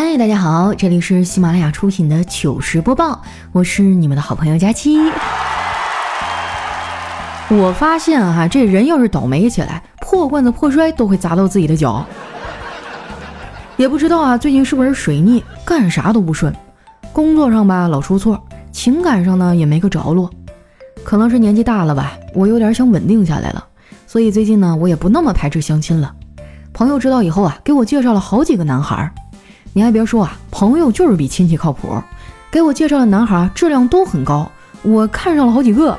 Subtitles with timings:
[0.00, 4.96] 嗨，大家好，这里是喜马拉雅出品的糗事播报，我是你们的好朋友佳期。
[7.48, 12.06] 我发现哈，这人要是倒霉起来，破罐子破摔都会砸到自己的脚。
[13.76, 16.54] 也不知道啊，最近是不是水逆，干啥都不顺，
[17.12, 18.40] 工作上吧老出错，
[18.70, 20.30] 情感上呢也没个着落。
[21.02, 23.66] 可能是年纪大了吧，我有点想稳定下来了，
[24.06, 26.14] 所以最近呢，我也不那么排斥相亲了。
[26.72, 29.12] 朋友知道以后啊，给我介绍了好几个男孩。
[29.78, 32.02] 你还别说啊，朋友就是比亲戚靠谱。
[32.50, 34.50] 给我介绍的男孩质量都很高，
[34.82, 35.96] 我看上了好几个。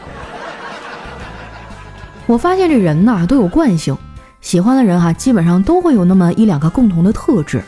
[2.25, 3.97] 我发现这人呐都有惯性，
[4.41, 7.63] 喜欢的人哈基本上都会有那么一两个共同的特质。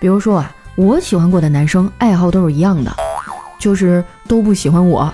[0.00, 2.90] 比如说啊，我喜欢过的男生爱好都是一样的，
[3.58, 5.12] 就是都不喜欢我。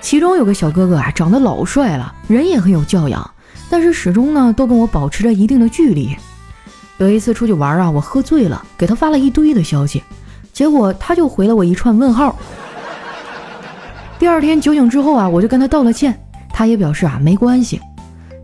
[0.00, 3.30] 其中有个小哥哥啊，长得老帅了，人也很有教养，
[3.68, 6.16] 但是始终呢都跟我保持着一定的距离。
[7.00, 10.04] 有一次出去玩啊，我喝醉了，给他发了一堆的消息，
[10.52, 12.36] 结果他就回了我一串问号。
[14.18, 17.80] 第二天酒醒之后啊，我就跟他道了歉，他也表示啊没关系。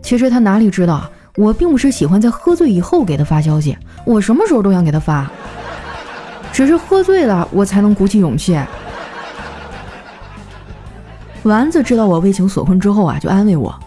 [0.01, 5.29] 其实他哪里知道啊，我并不是喜欢在喝醉以后给他发消息，我什么时候都想给他发，
[6.51, 8.59] 只是喝醉了我才能鼓起勇气。
[11.43, 13.79] 丸子知道我为情所困之后啊，就安慰我：“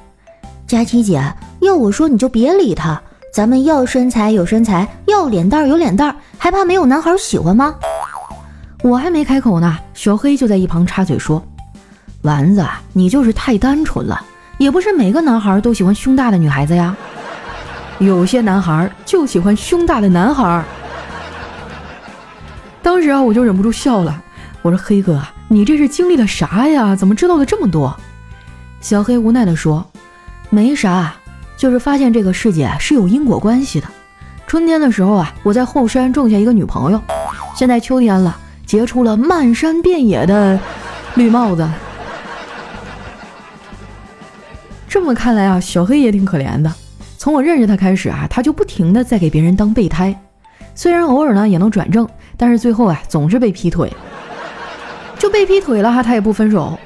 [0.65, 1.21] 佳琪姐，
[1.61, 7.75] 要我说你就别理他。”咱们要身材有身材，要脸蛋有脸蛋，还怕没有男孩喜欢吗？
[8.83, 11.41] 我还没开口呢，小黑就在一旁插嘴说
[12.23, 14.21] ：“丸子，你就是太单纯了，
[14.59, 16.97] 也不是每个男孩都喜欢胸大的女孩子呀，
[17.99, 20.65] 有些男孩就喜欢胸大的男孩。”
[22.83, 24.21] 当时啊，我就忍不住笑了，
[24.63, 26.97] 我说：“黑哥，你这是经历了啥呀？
[26.97, 27.97] 怎么知道的这么多？”
[28.81, 29.87] 小黑无奈地说
[30.51, 31.15] ：“没啥。”
[31.61, 33.87] 就是发现这个世界是有因果关系的。
[34.47, 36.99] 春天的时候啊，我在后山种下一个女朋友，
[37.55, 40.59] 现在秋天了，结出了漫山遍野的
[41.17, 41.69] 绿帽子。
[44.89, 46.73] 这么看来啊，小黑也挺可怜的。
[47.19, 50.19] 从我认识他开始啊，他就不停的在给别人当备胎，
[50.75, 53.93] 虽然偶尔呢也能转正，但是最后啊总是被劈腿。
[55.19, 56.79] 就被劈腿了哈，他也不分手。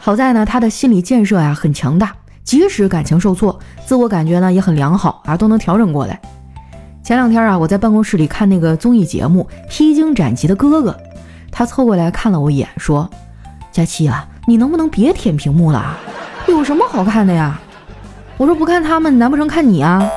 [0.00, 2.12] 好在呢，他的心理建设呀很强大。
[2.48, 6.18] 即使感情受挫，自我感觉呢也很良好啊，都能调整过来。
[7.02, 10.90] 前两天啊，我在办公室里看那个综艺节目《披荆斩棘的哥哥》，
[11.52, 13.06] 他凑过来看了我一眼，说
[13.70, 15.94] ：“佳期啊，你能不能别舔屏幕了？
[16.46, 17.60] 有什么好看的呀？”
[18.38, 20.08] 我说：“不看他们，难不成看你啊？”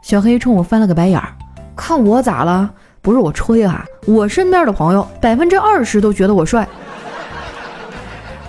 [0.00, 1.34] 小黑冲我翻了个白眼儿，
[1.74, 2.70] 看我咋了？
[3.02, 6.68] 不是我吹啊，我身边的朋友百分之二十都觉得我帅。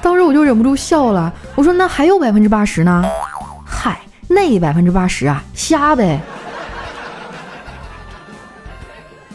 [0.02, 3.04] 当时我就忍不住笑了，我说：“那还有百分之八十呢？
[3.66, 6.20] 嗨，那百分之八十啊，瞎呗。”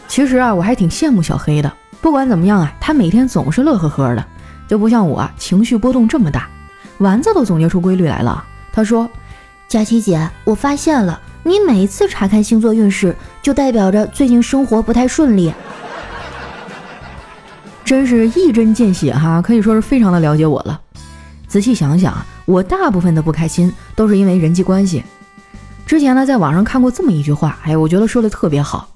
[0.09, 1.71] 其实啊，我还挺羡慕小黑的。
[2.01, 4.25] 不管怎么样啊，他每天总是乐呵呵的，
[4.67, 6.49] 就不像我情绪波动这么大。
[6.99, 8.43] 丸子都总结出规律来了，
[8.73, 9.09] 他说
[9.69, 15.53] ：“佳琪姐，我发现了，你每次查看星座运势，就代表着最近生活不太顺利。”
[17.95, 20.81] 真是一针见血哈，可以说是非常的了解我了。
[21.47, 25.05] 仔细想想啊，我大部分的不开心都是因为人际关系。
[25.87, 28.89] 之前呢，在网上看过这么一句话，哎，我觉得说的特别好。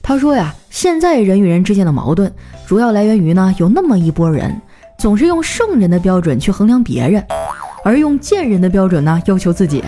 [0.00, 2.32] 他说呀，现在人与人之间的矛盾，
[2.64, 4.56] 主要来源于呢，有那么一波人，
[5.00, 7.26] 总是用圣人的标准去衡量别人，
[7.84, 9.82] 而用贱人的标准呢要求自己。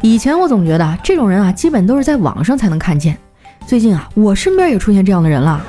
[0.00, 3.16] 以前我总觉得这种人啊，基本都是在网上才能看见。
[3.68, 5.64] 最近啊，我身边也出现这样的人了。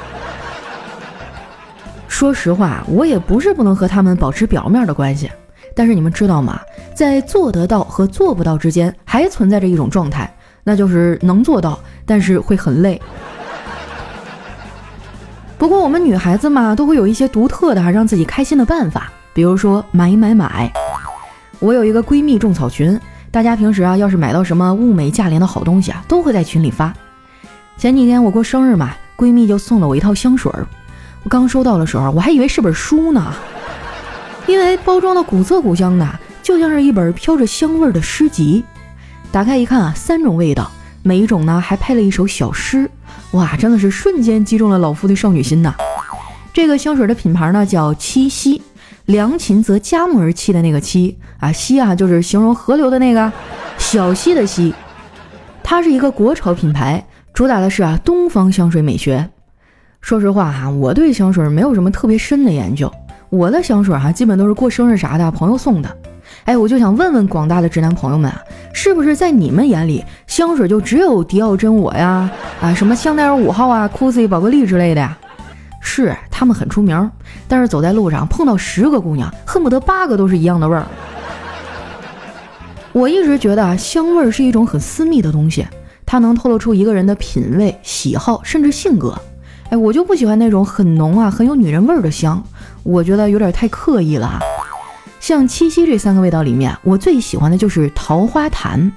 [2.16, 5.30] 说实话，我也不是不能和他们保持表面的关系，
[5.76, 6.62] 但是你们知道吗？
[6.96, 10.34] 在做得到和做不到之间，还存在着一种状态，
[10.64, 13.02] 那就是能做到，但是会很累。
[15.58, 20.72] 不过我们女孩子嘛，都会有一些独特的让自己开心的办法，比如说买买买。
[21.60, 22.98] 我有一个闺蜜种草群，
[23.30, 26.94] 大家平时啊，要是买到什么物美价廉的好东西啊，都会在群里发。
[27.78, 30.66] 前几天我过生日嘛，闺蜜就送了我一套香水儿。
[31.30, 33.34] 刚收到的时候，我还以为是本书呢，
[34.48, 36.08] 因为包装的古色古香的，
[36.44, 38.64] 就像是一本飘着香味的诗集。
[39.32, 40.72] 打开一看啊，三种味道，
[41.04, 42.90] 每一种呢还配了一首小诗，
[43.32, 45.74] 哇，真的是瞬间击中了老夫的少女心呐！
[46.54, 48.62] 这个香水的品牌呢叫七夕，
[49.06, 53.32] 良禽择佳木而栖的那个栖啊，溪啊就是形容河流的那个
[53.78, 54.74] 小溪的溪。
[55.64, 59.30] 它是一个国潮品牌，主打的是啊东方香水美学。
[60.06, 62.92] 说实话哈，我对香水没有什么特别深的研究。
[63.32, 65.90] 我的香水哈，基本都是过生日啥的朋友送的。
[66.44, 68.40] 哎，我就想问问广大的直男朋友们啊，
[68.72, 72.30] 是不是在你们眼里，香水就只有迪奥真我呀，
[72.62, 75.18] 啊什么香奈儿五号啊、酷 y 宝格丽之类的呀？
[75.80, 77.10] 是，他们很出名，
[77.48, 80.86] 但是走在路上碰到十个姑娘，恨不得八个都是一样的味儿。
[82.92, 85.66] 我一直觉得啊，香味儿是一种很私密的东西，
[86.06, 89.20] 它能透露出一个人的品味、喜好，甚至性格。
[89.70, 92.42] 哎，我就不喜欢那种很浓啊、很有女人味儿的香，
[92.84, 94.40] 我觉得有点太刻意了。
[95.20, 98.92] 像七夕这三个味道里面，我最喜欢的就是桃花潭，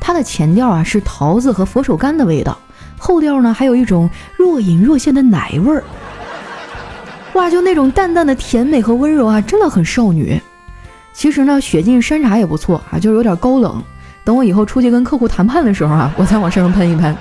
[0.00, 2.58] 它的前调啊是桃子和佛手柑的味道，
[2.98, 5.84] 后调呢还有一种若隐若现的奶味儿。
[7.34, 10.40] 哇，就那种淡淡的甜美和温柔啊，真的很少女。
[11.12, 13.80] 其实呢，雪净山茶也不错啊，就是有点高冷。
[14.24, 17.16] 等我以后出去跟客户谈判的时候啊，我再往身上喷一喷。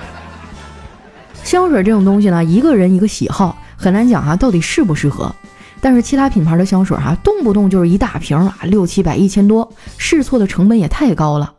[1.43, 5.33] 香水这种东西呢，一个人一个喜好，很难讲啊，到底适不适合。
[5.79, 11.53] 但是其他品牌的香水哈，动不动就是一大瓶啊，六七百、一千多，试错的成本也太高了。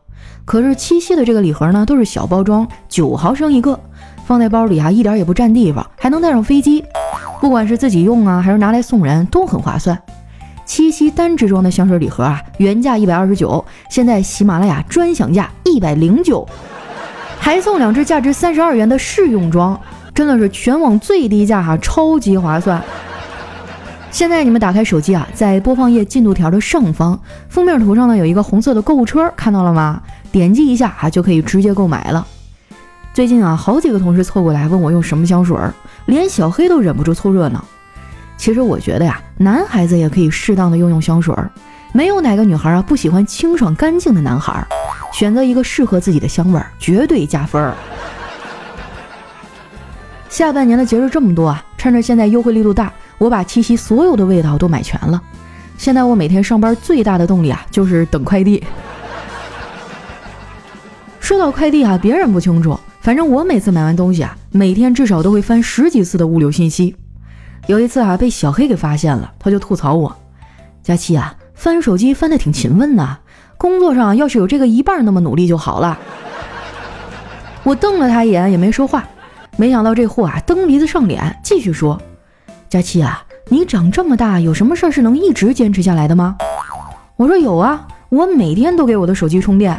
[0.45, 3.79] 可是七夕的这个礼盒呢，都是小包装，九毫升一个，
[4.27, 6.85] 放在包里啊，一点也不占地方，还能带上飞机。
[7.41, 9.97] 不管是自己用啊，还是拿来送人，都很划算。
[10.67, 16.47] 七夕单支装的香水礼盒啊，原价一百二十九，现在喜马拉雅专享价一百零九。
[17.49, 19.81] 还送两支价值三十二元的试用装，
[20.15, 22.85] 真的是全网最低价哈，超级划算。
[24.11, 27.19] 现在你们打开手机啊，在播放页进度条的上方
[27.49, 30.03] 封面图上呢，有一个红色的购物车，看到了吗？
[30.31, 32.27] 点击一下啊，就可以直接购买了。
[33.15, 35.57] 最近啊，好几个同事凑过来问我用什么香水，
[36.05, 37.65] 连小黑都忍不住凑热闹。
[38.37, 41.35] 其实我觉得呀，男孩子也可以适当的用用香水，
[41.95, 44.63] 没有哪个女孩啊不喜欢清爽干净的男孩。
[45.13, 47.75] 选择一个适合自己的香味儿，绝对加分儿。
[50.29, 55.21] 下半年的节日这么多啊，趁着现在优惠力度大，我把七夕所有的味道都买全了。
[55.77, 58.63] 现在我每天上班最大的动力啊，就是等快递。
[61.19, 66.95] 说到快递啊，别人不清楚，反正我每次买完东西啊，每天至少都会翻十几次的物流信息。
[67.67, 70.15] 有一次啊，被小黑给发现了，他就吐槽我
[70.83, 73.19] ：“佳期啊，翻手机翻的挺勤奋的。”
[73.59, 75.99] 工作上要是有这个一半那么努力就好了。
[77.65, 79.07] 我瞪了他一眼，也没说话。
[79.57, 82.01] 没想到这货啊，蹬鼻子上脸，继续说
[82.71, 86.37] ：“佳琪啊，你长这么大，有什么事儿是能一直坚持下来的吗？”
[87.17, 89.77] 我说：“有啊，我每天都给我的手机充电。”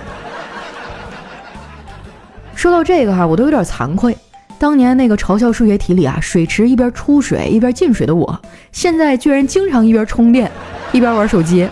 [2.54, 4.18] 说到这个哈，我都有点惭愧。
[4.60, 8.38] 当年那个嘲笑数学题里啊，水池一边出水一边进水的我，
[8.74, 10.52] 现在居然经常一边充电
[10.92, 11.70] 一边玩手机。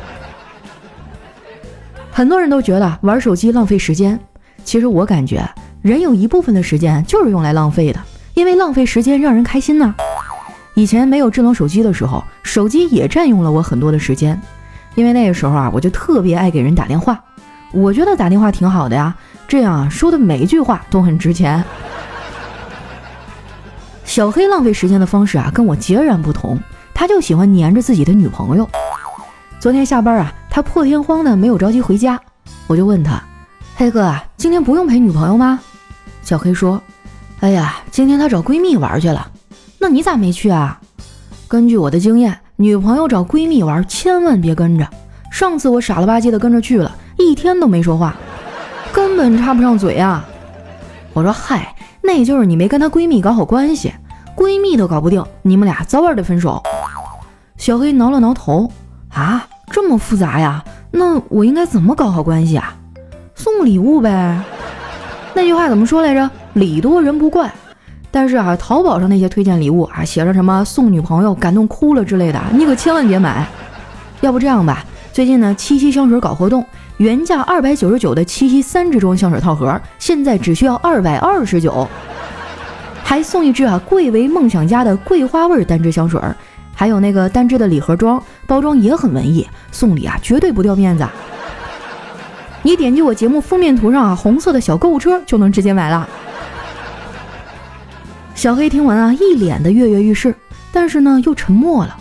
[2.18, 4.20] 很多人都觉得玩手机浪费时间，
[4.64, 5.48] 其实我感觉
[5.84, 8.00] 人有一部分的时间就是用来浪费的，
[8.34, 9.94] 因为浪费时间让人开心呢。
[10.74, 14.42] 以前没有智能手机的时候，手机也占用了我很多的时间，
[14.96, 17.24] 因为那个时候啊，我就特别爱给人打电话，
[17.72, 19.16] 我觉得打电话挺好的呀，
[19.48, 21.64] 这样啊说的每一句话都很值钱。
[24.06, 26.58] 小黑浪费时间的方式啊跟我截然不同，
[26.96, 28.68] 他就喜欢黏着自己的女朋友。
[29.60, 30.34] 昨天下班啊。
[30.58, 32.20] 他破天荒的没有着急回家，
[32.66, 33.22] 我就问他
[33.78, 35.60] ：“黑哥啊，今天不用陪女朋友吗？”
[36.24, 36.82] 小黑说
[37.42, 39.30] ：“哎呀，今天他找闺蜜玩去了。
[39.78, 40.82] 那你咋没去啊？”
[41.48, 44.90] 根据我的经验，女朋友找闺蜜玩千万别跟着。
[45.32, 48.16] 上次我傻了吧唧的跟着去了，一天都没说话，
[48.92, 50.26] 根本插不上嘴啊。
[51.14, 53.94] 我说：“嗨，那就是你没跟她闺蜜搞好关系，
[54.36, 56.64] 闺蜜都搞不定，你们俩早晚得分手。”
[57.58, 58.72] 小黑挠了挠头
[59.14, 60.64] ：“啊？”这么复杂呀？
[60.92, 62.76] 那我应该怎么搞好关系啊？
[63.36, 64.42] 送礼物呗。
[65.34, 66.30] 那句话怎么说来着？
[66.54, 67.52] 礼多人不怪。
[68.10, 73.46] 但是啊，淘宝上那些推荐礼物啊，写着什么送女朋友感动哭了之类的，你可千万别买。
[74.22, 74.84] 要不这样吧，
[75.14, 76.66] 最近呢七夕香水搞活动，
[76.98, 81.88] 原价二百九十九的七夕三支装香水套盒，现在只需要二百二十九，
[83.04, 86.20] 还送一支啊贵为梦想家的桂花味单支香水。
[86.80, 91.04] 还有那个单支的礼盒装，包装也很文艺，送礼啊绝对不掉面子。
[92.62, 96.08] 你点击我节目封面图上啊红色的小购物车就能直接买了。
[98.36, 100.36] 小黑听完啊一脸的跃跃欲试，
[100.72, 101.98] 但是呢又沉默了。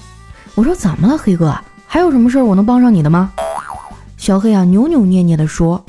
[0.54, 1.56] 我说怎么了，黑哥？
[1.86, 3.32] 还有什么事儿我能帮上你的吗？
[4.18, 5.82] 小黑啊扭扭捏捏的说：“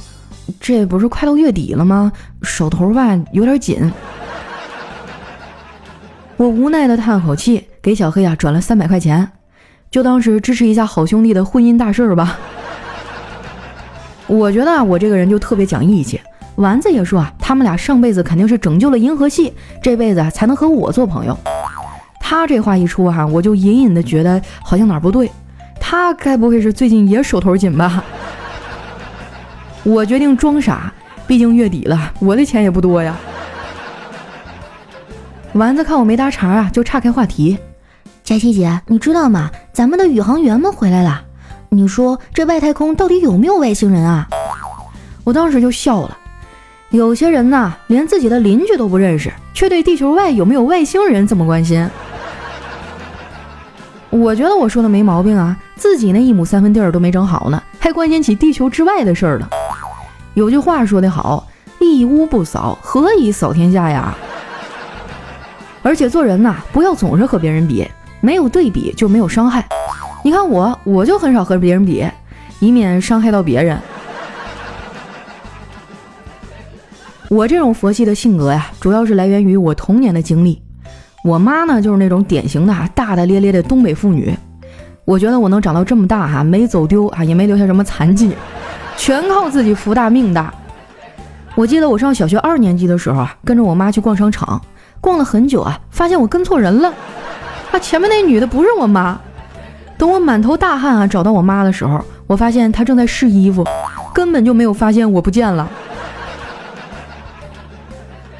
[0.61, 2.09] 这不是快到月底了吗？
[2.41, 3.91] 手头吧有点紧。”
[6.37, 7.67] 我无奈的叹口气。
[7.81, 9.31] 给小黑啊转了三百块钱，
[9.89, 12.37] 就当是支持一下好兄弟的婚姻大事儿吧。
[14.27, 16.19] 我觉得啊，我这个人就特别讲义气。
[16.55, 21.37] 丸子也说啊，他们俩上辈子肯定是拯救了银河系，这辈子才能和我做朋友。
[22.19, 25.31] 他这话一出哈，我就隐隐的觉得好像哪儿不对。
[25.79, 28.03] 他该不会是最近也手头紧吧？
[29.83, 30.91] 我决定装傻，
[31.25, 33.15] 毕竟月底了，我的钱也不多呀。
[35.57, 37.57] 丸子看我没搭茬啊，就岔开话题。
[38.23, 39.49] 佳琪姐，你知道吗？
[39.73, 41.23] 咱们的宇航员们回来了。
[41.69, 44.27] 你说这外太空到底有没有外星人啊？
[45.23, 46.15] 我当时就笑了。
[46.91, 51.89] 有些人呐，连自己的邻居都不认识，却对地球外有没有外星人这么关心。
[54.11, 59.49] 我觉得我说的没毛病啊，自己那一亩三分地儿都没整好呢，还关心起地球之外的事儿了。
[60.35, 61.47] 有句话说得好，
[61.79, 64.15] 一屋不扫，何以扫天下呀？
[65.87, 67.87] 而且做人呐，不要总是和别人比，
[68.19, 69.65] 没有对比就没有伤害。
[70.21, 72.05] 你看我，我就很少和别人比，
[72.59, 73.79] 以免伤害到别人。
[77.29, 80.61] 我这种佛系的性格呀，主要是来源于我童年的经历。
[81.23, 84.37] 我妈呢，就是那种典型的大大咧咧的东北妇女。
[85.05, 88.35] 我觉得我能长到这么大哈，没走丢啊，也没留下什么残疾，
[88.97, 90.53] 全靠自己福大命大。
[91.55, 94.61] 我记得我上小学二年级的时候啊，跟着我妈去逛商场。
[95.01, 96.93] 逛了很久啊，发现我跟错人了，
[97.71, 99.19] 啊，前面那女的不是我妈。
[99.97, 103.65] 等我满头大汗啊找到我妈的时候，我发现她正在试衣服，
[104.13, 105.67] 根本就没有发现我不见了。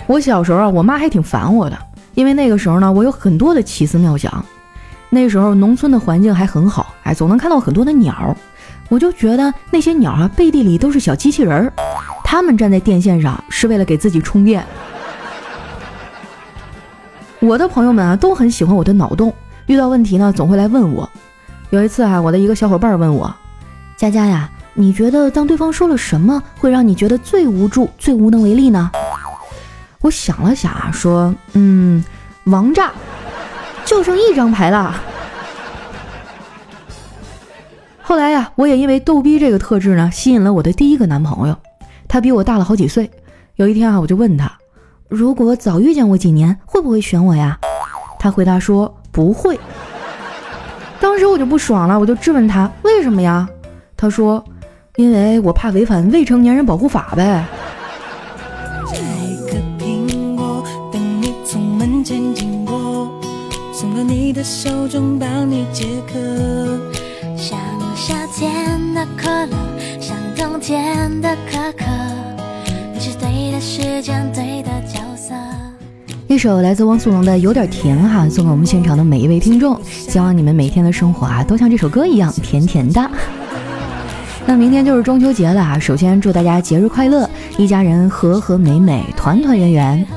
[0.05, 1.77] 我小时候啊，我妈还挺烦我的，
[2.13, 4.45] 因为那个时候呢，我有很多的奇思妙想。
[5.09, 8.35] 那时候农村的环境还很好，哎，总能看到很多的鸟，
[8.89, 11.73] 我就觉得那些鸟啊背地里都是小机器人儿，
[12.23, 14.63] 它们站在电线上是为了给自己充电。
[17.39, 19.31] 我的朋友们啊都很喜欢我的脑洞，
[19.67, 21.07] 遇到问题呢总会来问我。
[21.69, 23.33] 有一次啊，我的一个小伙伴问我
[23.95, 28.89] ：“佳佳呀，你觉得当对方说了什么会让你觉得最无助、最无能为力呢？”
[30.01, 32.03] 我想了想啊，说：“嗯，
[32.45, 32.91] 王炸，
[33.85, 34.95] 就剩一张牌了。”
[38.01, 41.57] 后来呀，我也因为逗逼这个特质呢，吸引了我的第一个男朋友。
[42.07, 43.11] 他比我大了好几岁。
[43.57, 44.57] 有一天啊，我就问他。
[45.09, 47.57] 如果早遇见我几年，会不会选我呀？
[48.19, 49.57] 他回答说不会。
[50.99, 53.47] 当时我就不爽了，我就质问他为什么呀？
[53.95, 54.43] 他说，
[54.97, 57.45] 因为我怕违反未成年人保护法呗。
[67.37, 67.57] 像
[67.95, 69.55] 夏天的可乐，
[70.01, 71.85] 像冬天的可可。
[76.27, 79.79] 一首来自汪苏泷的《有点甜》哈，送给我们现场的每一位听众。
[79.83, 83.09] 希望你们每天的生活啊，都像这首歌一样甜甜的。
[84.45, 90.07] 那明天就是中秋节了啊，首先祝大家节日快乐，一家人和和美美，团团圆圆。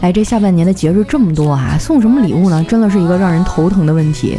[0.00, 2.64] 哎，这下半年的节日这么多啊，送什么礼物呢？
[2.64, 4.36] 真的是一个让人头疼的问题。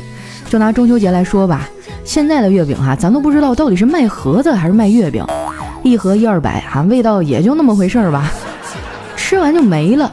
[0.49, 1.69] 就拿中秋节来说吧，
[2.03, 5.25] 现在的月饼哈，咱都不知道到底是卖盒子还是卖月饼。
[5.83, 8.31] 一盒一二百哈，味道也就那么回事儿吧，
[9.31, 10.11] 吃完就没了。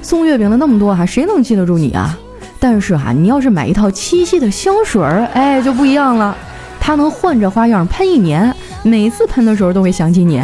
[0.00, 2.16] 送月饼的那么多哈，谁能记得住你啊？
[2.60, 6.36] 但是哈，你要是买一套七夕的香水儿，哎，就不一样了，
[6.78, 10.40] 它能换着花样喷一年，每次喷的时候都会想起你。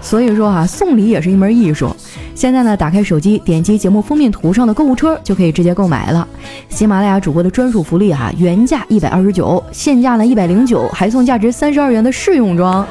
[0.00, 1.94] 所以说哈，送礼也是一门艺术。
[2.34, 6.26] 现在呢，打开手机，点击节目封面图上的购物车，就可以直接购买了。
[6.70, 12.86] 喜马拉雅主播的专属福利哈，原价一百二十九，现价呢一百零九，还送价值三十二元的试用装。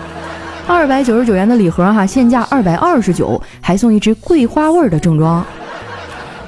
[0.67, 5.45] 二百九十九元的礼盒哈，现价二百二十九，还送一支桂花味的正装，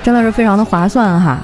[0.01, 1.39] 真的是非常的划算哈。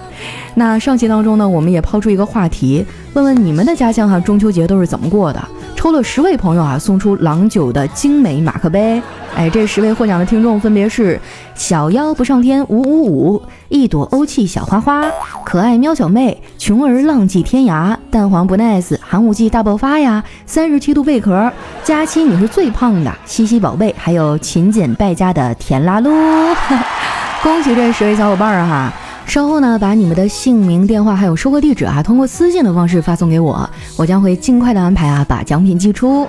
[0.56, 5.42] 那上期当中呢，我们也抛出一个话题，问问你们的家乡哈，中秋节都是怎么过的？
[5.75, 9.01] 抽了十位朋友啊，送出郎酒的精美马克杯。
[9.36, 11.20] 哎，这十位获奖的听众分别是：
[11.56, 15.06] 小妖不上天五五五，一朵欧气小花花，
[15.46, 21.51] 可爱喵小妹，穷儿浪迹天涯，蛋黄不 nice，寒武纪大爆发呀，三十七度贝壳，
[21.84, 26.10] 佳期你是最胖的，西西宝贝，还有勤俭败家的甜辣噜。
[27.42, 28.94] 恭喜这十位小伙伴儿哈！
[29.30, 36.28] 稍后呢，把你们的姓名、电话还有收货地址啊，通过私信的方式发送给我，我将会尽快的安排啊，把奖品寄出。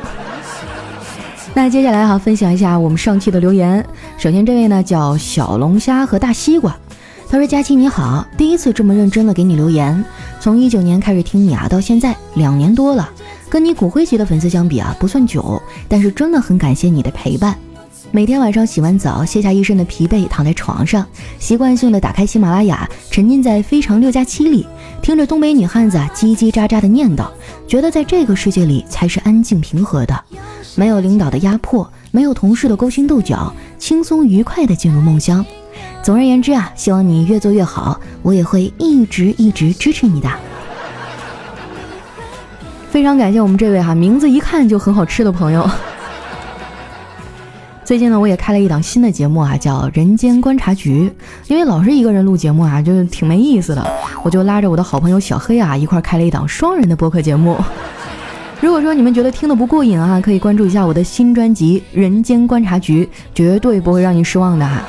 [1.55, 3.83] 那接下来哈，分享一下我们上期的留言。
[4.19, 6.77] 首先这位呢叫小龙虾和大西瓜，
[7.31, 10.05] 他说：“佳期你好，第一次这么认真的给你留言，
[10.39, 13.09] 从一九年开始听你啊，到现在两年多了，
[13.49, 17.57] 跟你骨灰级的粉丝相比啊，不算久，但是真的很感谢你的陪伴。”
[18.13, 21.07] 每天晚上洗完澡，卸下一身的疲惫，躺在床上，
[21.39, 24.67] 习惯性的打开喜马拉雅，沉浸在《非常六加七》里，
[25.01, 27.29] 听着东北女汉子叽叽喳喳的念叨，
[27.69, 30.25] 觉得在这个世界里才是安静平和的，
[30.75, 35.47] 没有领导的压迫，没有同事的勾心斗角，轻松愉快的进入梦乡。
[36.03, 40.29] 总而言之啊，希望你越做越好，我也会一直一直支持你的。
[42.91, 45.71] 非常感谢我们这位哈名字一看就很好吃的朋友。
[47.91, 51.13] 最近呢，我也开了一档新的节目啊，叫《人间观察局》。
[51.49, 53.85] 因为老是一个人录节目啊，就挺没意思的，
[54.23, 57.59] 我就拉着我的好朋友小黑啊，一块开了一档双人的播客节目。
[58.63, 63.05] 如果说你们觉得听得不过瘾啊，可以关注一下我的新专辑《人间观察局》，
[63.35, 64.85] 绝对不会让你失望的哈。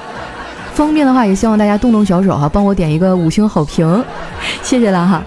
[0.75, 4.05] 方便的话，也希望大家动动小手哈，帮我点一个五星好评，
[4.61, 5.23] 谢谢了哈。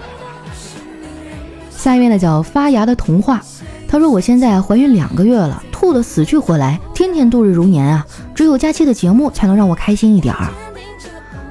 [1.75, 3.43] 下一位呢叫发芽的童话，
[3.85, 5.61] 他说我现在怀孕两个月了。
[5.77, 6.79] 吐的死去活来，
[7.15, 8.05] 天度日如年啊！
[8.35, 10.49] 只有假期的节目才能让我开心一点儿。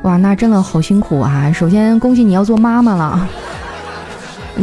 [0.03, 1.51] 哇，那真的好辛苦啊！
[1.51, 3.27] 首先恭喜你要做妈妈了，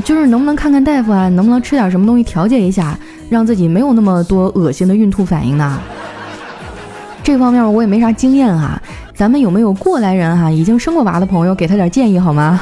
[0.05, 1.27] 就是能不能看看大夫啊？
[1.29, 2.95] 能不能吃点什么东西调节一下，
[3.27, 5.79] 让自己没有那么多恶心的孕吐反应呢？
[7.23, 8.79] 这方面我也没啥经验哈，
[9.15, 10.51] 咱们有没有过来人哈？
[10.51, 12.61] 已经生过娃的朋友，给他点建议好吗？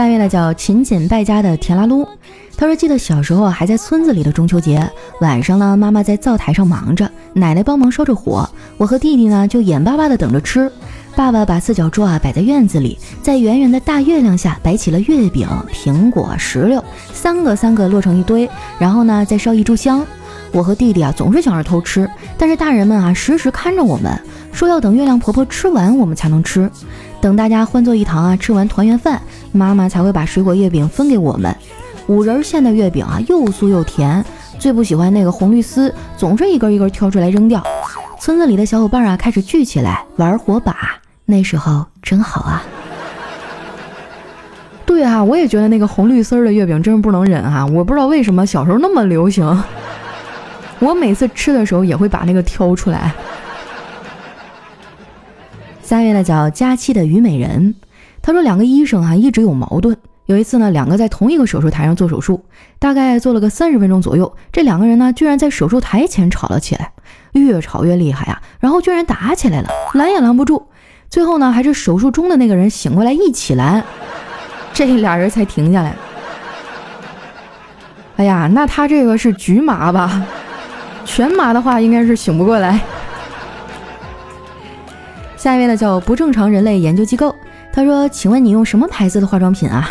[0.00, 2.08] 下面呢，叫勤俭败家的田拉噜。
[2.56, 4.90] 他说：“记得小时候还在村子里的中秋节
[5.20, 10.72] 晚上呢，妈妈在灶台上忙着，奶奶帮忙烧着火，我和弟弟呢就眼巴巴的等着吃。
[11.14, 20.02] 爸爸把四角桌啊摆在院子里，在圆圆的大月亮下摆起了月饼、苹果、石榴，三个三个摞成一堆，然后呢再烧一炷香。
[20.50, 24.18] 我和弟弟啊总是想着偷吃，但是大人们啊时时看着我们，
[24.50, 26.70] 说要等月亮婆婆吃完我们才能吃，
[27.20, 29.20] 等大家欢坐一堂啊吃完团圆饭，
[29.52, 31.54] 妈妈才会把水果月饼分给我们。”
[32.08, 34.24] 五仁馅的月饼啊，又酥又甜。
[34.58, 37.62] 最不喜欢那个红绿丝，总是一根一根挑出来扔掉。
[38.18, 40.74] 村子里的小伙伴啊，开始聚起来玩火把，
[41.24, 42.62] 那时候真好啊。
[44.84, 47.64] 对啊，我也觉得那个红绿丝的月饼真是不能忍啊！
[47.64, 49.62] 我不知道为什么小时候那么流行，
[50.80, 53.14] 我每次吃的时候也会把那个挑出来。
[55.90, 57.74] 下位呢叫佳期的虞美人，
[58.22, 59.96] 他说两个医生啊一直有矛盾。
[60.26, 62.44] 有一次呢，两个在同一个手术台上做手术，
[62.78, 66.92] 大概做了个三十分钟左右，这两个人呢，居然在手术台前吵了起来，
[67.32, 70.62] 越吵越厉害呀，然后居然打起来了，拦也拦不住，
[71.08, 73.82] 最后呢，还是手术中的那个人醒过来一起拦，
[74.72, 75.96] 这俩人才停下来。
[78.14, 80.24] 哎呀，那他这个是局麻吧？
[81.04, 82.78] 全麻的话，应该是醒不过来。
[85.40, 87.34] 下一位呢，叫不正常人类研究机构，
[87.72, 89.88] 他说：“请问你用什么牌子的化妆品啊？”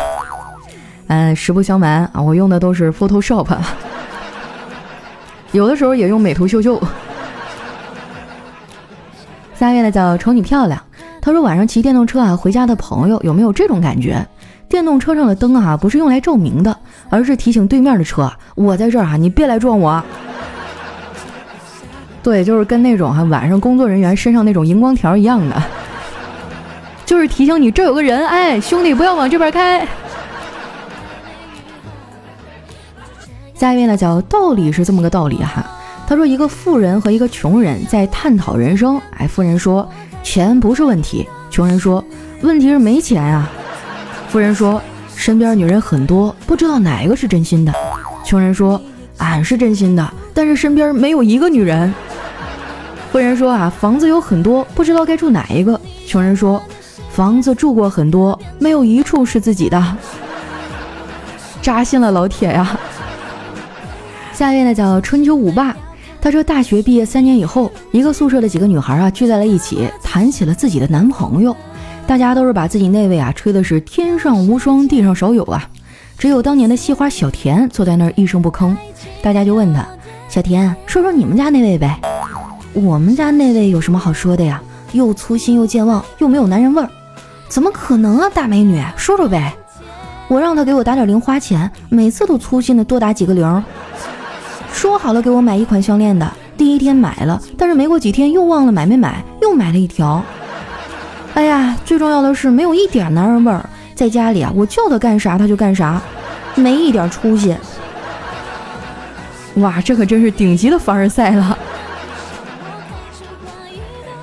[1.08, 3.48] 嗯，实不相瞒啊，我用的都是 Photoshop，
[5.50, 6.80] 有的时候也用美图秀秀。
[9.56, 10.80] 下一位呢叫瞅你漂亮，
[11.20, 14.24] 他说晚上骑电动车啊回家的朋友有没有这种感觉？
[14.68, 20.00] 电动车上的灯啊不是用来照明的，而是提醒对面的车我在这儿啊，你别来撞我。
[22.22, 25.62] 对，就是跟那种哈晚上工作人员身上那种荧光条一样的，
[27.06, 29.86] 就是提醒你这有个人，哎，兄弟不要往这边开。
[33.54, 35.64] 下一位呢，叫道理是这么个道理哈。
[36.06, 39.00] 他说，一个富人和一个穷人在探讨人生。
[39.16, 39.88] 哎，富人说，
[40.22, 41.28] 钱不是问题。
[41.50, 42.04] 穷人说，
[42.42, 43.48] 问题是没钱啊。
[44.28, 44.80] 富人说，
[45.14, 47.72] 身边女人很多，不知道哪一个是真心的。
[48.24, 48.80] 穷人说，
[49.18, 51.92] 俺是真心的，但是身边没有一个女人。
[53.10, 55.78] 富人说啊，房子有很多，不知道该住哪一个。
[56.06, 56.62] 穷人说，
[57.10, 59.96] 房子住过很多，没有一处是自己的。
[61.60, 62.78] 扎心了，老铁呀。
[64.32, 65.76] 下一位呢叫春秋五霸，
[66.20, 71.54] 他说大学毕业三年以后，一个宿舍的几个女孩啊聚在了一起，谈起了自己的男朋友。
[72.06, 75.68] 大家都是把自己那位啊吹的是天上无双，地上少有啊，
[76.16, 78.74] 只有当年的戏花小田坐在那儿一声不吭。
[79.20, 79.84] 大家就问他，
[80.28, 82.00] 小田，说说你们家那位呗。
[82.72, 84.62] 我们家那位有什么好说的呀？
[84.92, 86.88] 又粗心又健忘，又没有男人味儿，
[87.48, 88.30] 怎么可能啊？
[88.32, 89.54] 大美女，说说呗。
[90.28, 93.64] 我让他给我打点零花钱，每次都粗心的多打几个零。
[94.72, 100.22] 说好了给我买一款项链的，第一天买了，但是没过几天又忘了买没买，又买了一条。
[101.34, 106.00] 哎呀，最重要的是没有一点男人味儿，在家里啊，我叫他干啥他就干啥，
[106.54, 107.56] 没一点出息。
[109.54, 111.58] 哇，这可真是顶级的凡尔赛了。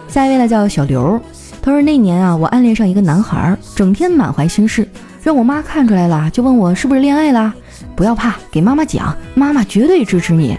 [0.08, 1.20] 下一位呢叫小刘，
[1.62, 4.88] 他说那年啊，我暗恋上一个男孩，整天满怀心事，
[5.22, 7.54] 让我妈看出来了，就问我是不是恋爱啦。
[7.96, 10.58] 不要怕，给妈妈讲，妈妈绝对支持你。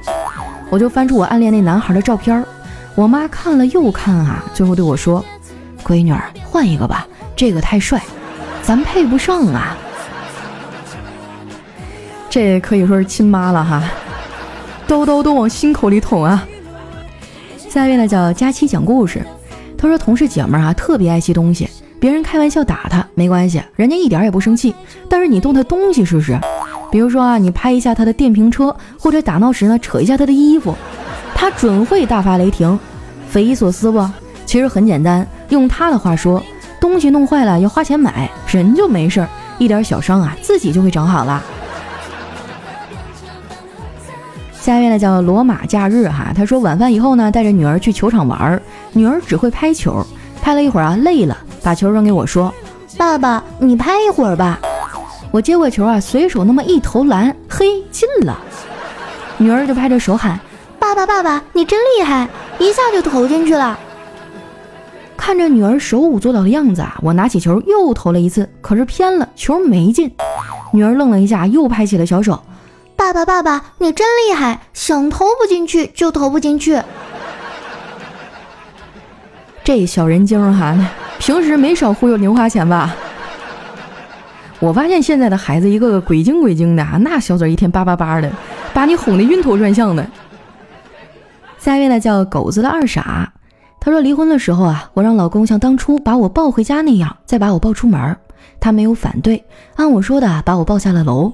[0.71, 2.45] 我就翻出我暗恋那男孩的照片，
[2.95, 5.25] 我妈看了又看啊，最后对我说
[5.83, 8.03] ：“闺女儿，换一个吧，这个太帅，
[8.63, 9.77] 咱配不上啊。”
[12.29, 13.83] 这可以说是亲妈了哈，
[14.87, 16.47] 刀刀都往心口里捅啊。
[17.69, 19.25] 下一位呢叫佳期讲故事，
[19.79, 24.75] 他说同事姐们儿啊特别爱惜东西，别人开玩笑打他没关系，人家一点也不生气，
[25.09, 26.39] 但是你动他东西试试。
[26.91, 30.75] 比如说啊，你拍一下他的电瓶车，或者打闹时呢扯一下他的衣服，
[31.35, 32.79] 他准会大发雷霆。
[33.29, 34.05] 匪夷所思不？
[34.47, 36.43] 其实很简单，用他的话说，
[36.81, 41.41] 东西弄坏了要花钱买，人就没事儿，一点小伤啊，自己就会长好了。
[44.59, 50.05] 下一位呢叫罗马假日哈，他说晚饭以后呢，带着女儿去球场玩儿，女儿只会拍球，
[50.43, 52.53] 拍了一会儿啊，累了，把球扔给我说
[52.97, 54.59] ：“爸爸，你拍一会儿吧。”
[55.31, 58.39] 我接过球啊，随手那么一投篮，嘿，进了。
[59.37, 60.41] 女儿就拍着手喊
[60.81, 63.79] ：“爸爸，爸爸，你真厉害！”一下就投进去了。
[65.17, 70.11] 看着女儿手舞足蹈的样子啊，我拿起球又投了一次，可是偏了，球没进。
[70.73, 72.43] 女儿愣了一下，又拍起了小手
[72.97, 74.63] ：“爸爸，爸爸，你真厉害！
[74.73, 76.81] 想投不进去就投不进去。”
[79.69, 80.75] 这小人精哈，
[81.19, 82.97] 平时没少忽悠零花钱吧？
[84.61, 88.33] 我发现现在的孩子一个个鬼精鬼精的啊，那小嘴一天叭叭叭的，
[88.73, 90.09] 把你哄得晕头转向的。
[91.59, 93.31] 下一位呢叫狗子的二傻，
[93.79, 98.17] 他说离婚的时候啊，我让老公像当初把我抱回家那样，再把我抱出门，
[98.59, 99.45] 他没有反对，
[99.77, 101.31] 按我说的把我抱下了楼。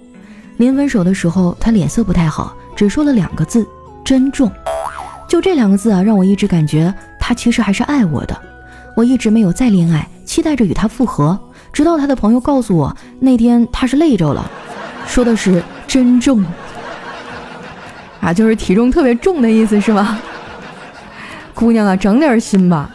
[0.56, 3.64] 临分手的时候，他脸色不太好，只说了两个字：
[4.04, 4.50] 珍重。
[5.28, 6.92] 就这两个字啊，让我一直感觉
[7.26, 8.38] 他其实还是爱我的。
[8.94, 11.40] 我一直没有再恋爱，期待着与他复合，
[11.72, 14.44] 直到他的朋友告诉我那天他是累着了，
[15.06, 16.44] 说的是真重。
[18.20, 20.18] 啊，就是体重特别重的意思是吗？
[21.54, 22.90] 姑娘啊，整点心吧。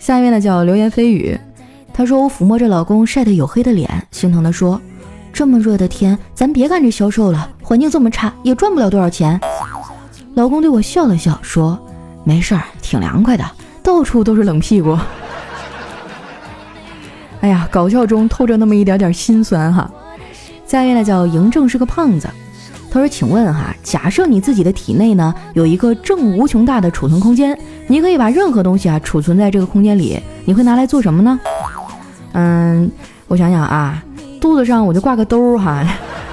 [0.00, 1.38] 下面呢叫流言蜚语，
[1.92, 4.80] 她说我抚摸着老公晒得黝黑的脸，心疼地说
[5.32, 9.40] ：“这么热的天，咱别干这销售了，环境这么差，也赚不了多少钱。”
[10.34, 11.78] 老公对我笑了笑，说
[12.24, 13.44] ：“没事儿，挺凉快的，
[13.82, 14.98] 到处都是冷屁股。
[17.42, 19.90] ”哎呀，搞笑中透着那么一点点心酸哈。
[20.66, 22.28] 下面呢叫嬴政是个胖子。
[22.90, 27.58] 他说：“请问哈，假设你自己的体内呢有一个正无穷大的储存空间，
[27.88, 31.38] 你可以把任何东西啊储存在这个空间里，你会拿来做什么呢？”
[32.32, 32.90] 嗯，
[33.26, 34.02] 我想想啊，
[34.40, 35.84] 肚子上我就挂个兜哈，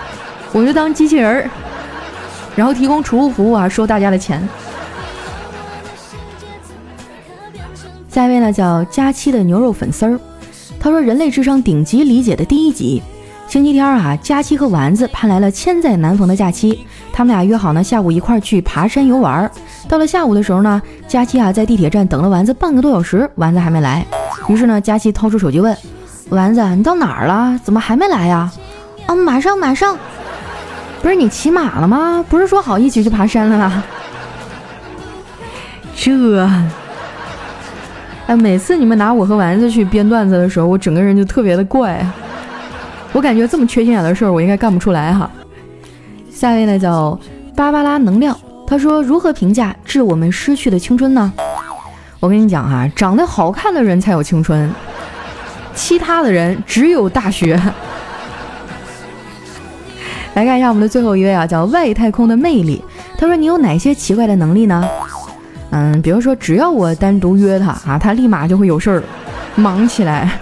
[0.53, 1.49] 我就当机器人儿，
[2.55, 4.47] 然后提供储物服务啊，收大家的钱。
[8.11, 10.19] 下一位呢叫佳期的牛肉粉丝儿，
[10.77, 13.01] 他说：“人类智商顶级理解的第一集。”
[13.47, 19.49] 星期天啊，佳期和丸子盼来了千载难逢的假期，他们俩约好呢下午一块去爬山游玩。
[19.87, 24.05] 到了下午的时候呢，佳期啊在地铁站等了丸子半个多小时，丸子还没来。
[24.49, 25.73] 于是呢，佳期掏出手机问
[26.27, 27.57] 丸子：“你到哪儿了？
[27.63, 28.51] 怎么还没来呀
[29.07, 29.97] ？”“啊，马上马上。
[31.01, 32.25] ”“不是你骑马了吗？
[32.29, 33.83] 不是说好一起去爬山了吗？”
[35.95, 36.49] 这，
[38.35, 42.05] 每次你们拿我和丸子去编段子的时候，我整个人就特别的怪。
[43.13, 45.29] 我感觉这么缺心眼的事儿，我应该干不出来哈。
[46.31, 47.19] 下一位呢叫
[47.55, 51.31] 芭芭拉能量，他说如何评价致我们失去的青春呢？
[52.19, 54.71] 我跟你讲哈，长得好看的人才有青春，
[55.73, 57.55] 其他的人只有大学。
[60.35, 62.81] 来看一下我们的最后一位啊，叫外太空的魅力。
[63.17, 64.87] 他说你有哪些奇怪的能力呢？
[65.71, 69.03] 嗯，比如说只要我单独约他啊，他立马就会有事儿，
[69.55, 70.39] 忙起来。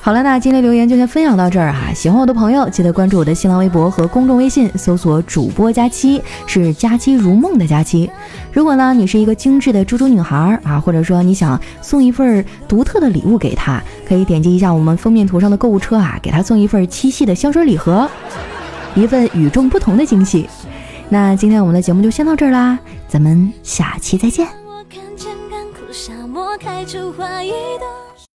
[0.00, 1.92] 好了，那今天留言就先分享到这儿哈。
[1.92, 8.08] 喜欢我的朋友，记得关注我的新浪微博和公众微信，搜索“主播佳期”，是“佳期如梦”的佳期。
[8.52, 18.08] 如果呢，你是一个精致的猪猪女孩啊，或者说你想送一份独特的礼物给她，可以点击一下我们封面图上的购物车啊，给她送一份七夕的香水礼盒，
[18.94, 20.48] 一份与众不同的惊喜。
[21.08, 24.46] 那今天我们的节目就先到这儿啦，咱们下期再见。
[24.66, 28.05] 我看见干枯沙漠开出花一朵。